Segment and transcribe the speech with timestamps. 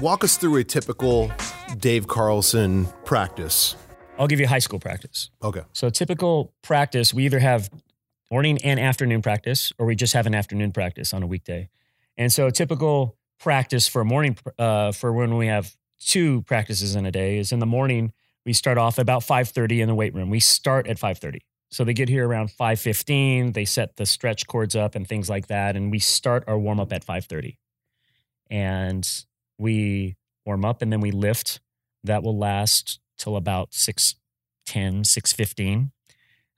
[0.00, 1.30] walk us through a typical
[1.78, 3.76] Dave Carlson practice.
[4.18, 5.30] I'll give you high school practice.
[5.42, 5.62] Okay.
[5.72, 7.70] So typical practice, we either have
[8.30, 11.68] morning and afternoon practice, or we just have an afternoon practice on a weekday.
[12.16, 17.06] And so typical practice for a morning uh, for when we have two practices in
[17.06, 18.12] a day is in the morning
[18.46, 21.40] we start off about 5.30 in the weight room we start at 5.30
[21.70, 25.48] so they get here around 5.15 they set the stretch cords up and things like
[25.48, 27.56] that and we start our warm up at 5.30
[28.50, 29.24] and
[29.60, 31.60] we warm up and then we lift.
[32.02, 34.16] That will last till about 6.10
[34.66, 35.90] 6.15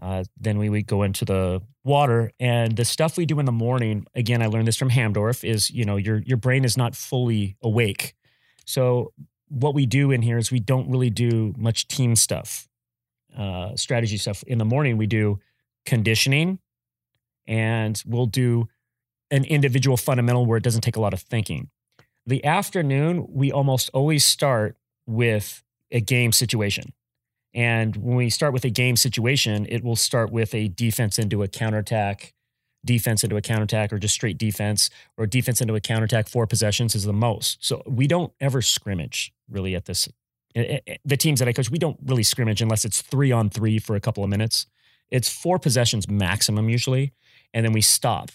[0.00, 2.30] uh, then we would go into the water.
[2.38, 5.70] And the stuff we do in the morning again i learned this from hamdorf is
[5.70, 8.14] you know your your brain is not fully awake.
[8.64, 9.12] So
[9.48, 12.68] what we do in here is we don't really do much team stuff
[13.36, 14.42] uh, strategy stuff.
[14.44, 15.38] In the morning we do
[15.86, 16.58] conditioning
[17.46, 18.68] and we'll do
[19.30, 21.70] an individual fundamental where it doesn't take a lot of thinking
[22.26, 26.92] the afternoon we almost always start with a game situation
[27.56, 31.42] and when we start with a game situation, it will start with a defense into
[31.42, 32.34] a counterattack,
[32.84, 36.28] defense into a counterattack, or just straight defense, or defense into a counterattack.
[36.28, 37.64] Four possessions is the most.
[37.64, 40.06] So we don't ever scrimmage really at this.
[40.54, 43.32] Eh, eh, eh, the teams that I coach, we don't really scrimmage unless it's three
[43.32, 44.66] on three for a couple of minutes.
[45.10, 47.14] It's four possessions maximum usually,
[47.54, 48.30] and then we stop.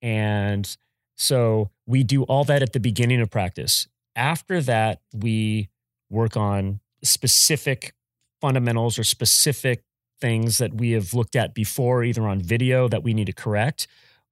[0.00, 0.74] And
[1.16, 3.88] so we do all that at the beginning of practice.
[4.14, 5.70] After that, we
[6.10, 7.94] work on specific
[8.40, 9.82] fundamentals or specific
[10.20, 13.86] things that we have looked at before, either on video that we need to correct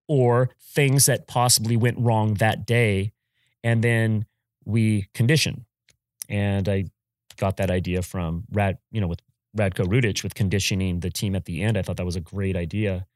[0.08, 3.12] or things that possibly went wrong that day.
[3.62, 4.27] And then
[4.64, 5.64] we condition.
[6.28, 6.84] And I
[7.36, 9.20] got that idea from Rad, you know, with
[9.56, 11.78] Ratko Rudic with conditioning the team at the end.
[11.78, 13.06] I thought that was a great idea.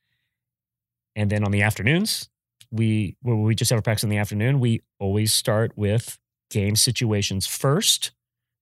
[1.16, 2.28] And then on the afternoons,
[2.70, 6.18] we we just have a practice in the afternoon, we always start with
[6.50, 8.12] game situations first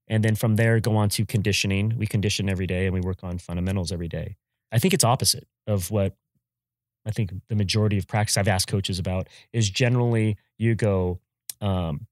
[0.08, 1.94] and then from there go on to conditioning.
[1.96, 4.36] We condition every day and we work on fundamentals every day.
[4.72, 6.14] I think it's opposite of what
[7.06, 11.20] i think the majority of practice i've asked coaches about is generally you go
[11.60, 12.06] um,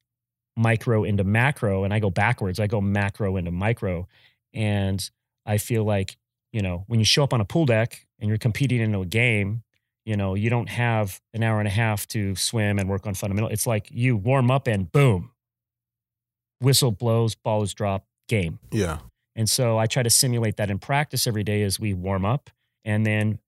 [0.56, 2.60] micro into macro and i go backwards.
[2.60, 4.09] I go macro into micro.
[4.53, 5.09] And
[5.47, 6.16] i feel like
[6.53, 9.06] you know when you show up on a pool deck and you're competing into a
[9.06, 9.62] game
[10.04, 13.15] you know you don't have an hour and a half to swim and work on
[13.15, 15.31] fundamental it's like you warm up and boom
[16.65, 18.59] whistle blows, ball is dropped, game.
[18.72, 18.98] Yeah.
[19.37, 22.50] And so I try to simulate that in practice every day as we warm up
[22.84, 23.38] and then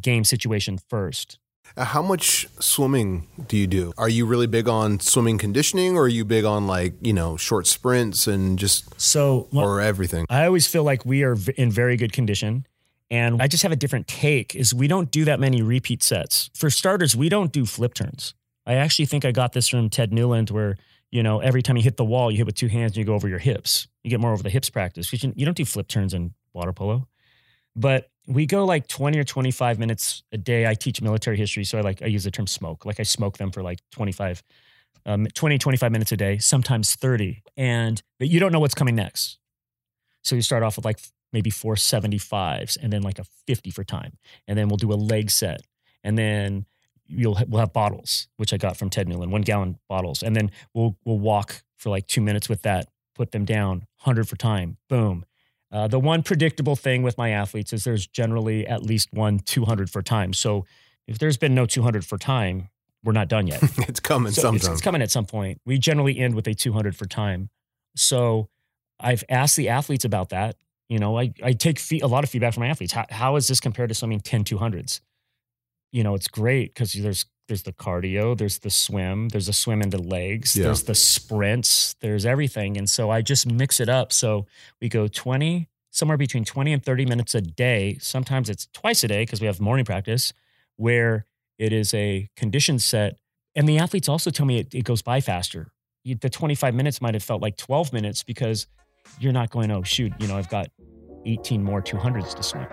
[0.00, 1.38] game situation first.
[1.76, 3.92] Uh, how much swimming do you do?
[3.96, 7.36] Are you really big on swimming conditioning or are you big on like, you know,
[7.36, 10.26] short sprints and just so well, or everything?
[10.28, 12.66] I always feel like we are in very good condition.
[13.14, 16.50] And I just have a different take is we don't do that many repeat sets.
[16.52, 18.34] For starters, we don't do flip turns.
[18.66, 20.76] I actually think I got this from Ted Newland where
[21.12, 23.04] you know, every time you hit the wall, you hit with two hands and you
[23.04, 23.86] go over your hips.
[24.02, 25.12] You get more over the hips practice.
[25.12, 27.06] You don't do flip turns in water polo.
[27.76, 30.66] But we go like 20 or 25 minutes a day.
[30.66, 32.84] I teach military history, so I like I use the term smoke.
[32.84, 34.42] Like I smoke them for like 25
[35.06, 37.44] um, 20 25 minutes a day, sometimes 30.
[37.56, 39.38] And but you don't know what's coming next.
[40.22, 40.98] So you start off with like
[41.34, 44.16] maybe four 75s and then like a 50 for time.
[44.48, 45.60] And then we'll do a leg set.
[46.02, 46.64] And then
[47.06, 50.50] you'll we'll have bottles, which I got from Ted Newland, one gallon bottles, and then
[50.72, 54.78] we'll we'll walk for like two minutes with that, put them down, hundred for time,
[54.88, 55.24] boom.
[55.70, 59.90] Uh, the one predictable thing with my athletes is there's generally at least one 200
[59.90, 60.32] for time.
[60.32, 60.64] So
[61.08, 62.68] if there's been no 200 for time,
[63.02, 63.60] we're not done yet.
[63.78, 64.56] it's coming so sometime.
[64.56, 65.60] It's, it's coming at some point.
[65.66, 67.50] We generally end with a 200 for time.
[67.96, 68.48] So
[69.00, 70.56] I've asked the athletes about that.
[70.94, 72.92] You know, I, I take fee- a lot of feedback from my athletes.
[72.92, 75.00] How, how is this compared to swimming 10 200s?
[75.94, 79.80] you know, it's great because there's there's the cardio, there's the swim, there's a swim
[79.80, 80.64] into legs, yeah.
[80.64, 82.76] there's the sprints, there's everything.
[82.78, 84.12] And so I just mix it up.
[84.14, 84.46] So
[84.80, 87.98] we go 20, somewhere between 20 and 30 minutes a day.
[88.00, 90.32] Sometimes it's twice a day because we have morning practice
[90.76, 91.26] where
[91.58, 93.18] it is a condition set.
[93.54, 95.70] And the athletes also tell me it, it goes by faster.
[96.04, 98.66] The 25 minutes might have felt like 12 minutes because
[99.18, 100.68] you're not going, oh, shoot, you know, I've got
[101.26, 102.66] 18 more 200s to swim.